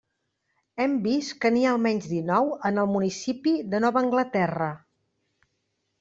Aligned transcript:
Hem 0.83 0.93
vist 1.01 1.33
que 1.41 1.49
n'hi 1.57 1.65
ha 1.65 1.73
almenys 1.73 2.07
dinou 2.13 2.49
en 2.69 2.83
el 2.83 2.89
municipi 2.93 3.53
de 3.73 3.81
Nova 3.85 4.01
Anglaterra. 4.05 4.71